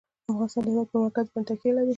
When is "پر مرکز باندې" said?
0.91-1.47